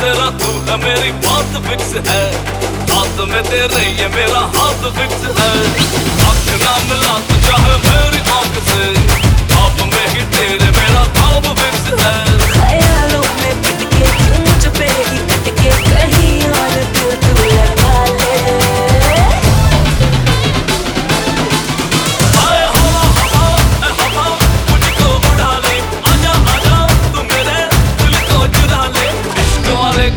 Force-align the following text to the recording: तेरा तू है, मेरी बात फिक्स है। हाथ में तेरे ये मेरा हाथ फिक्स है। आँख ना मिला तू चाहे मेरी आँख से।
तेरा 0.00 0.28
तू 0.40 0.50
है, 0.68 0.76
मेरी 0.84 1.12
बात 1.24 1.52
फिक्स 1.66 1.92
है। 2.08 2.22
हाथ 2.92 3.18
में 3.28 3.42
तेरे 3.42 3.84
ये 4.00 4.08
मेरा 4.08 4.42
हाथ 4.56 4.82
फिक्स 4.98 5.22
है। 5.38 5.50
आँख 6.22 6.46
ना 6.64 6.74
मिला 6.88 7.14
तू 7.28 7.40
चाहे 7.46 7.76
मेरी 7.86 8.20
आँख 8.30 8.54
से। 8.68 8.91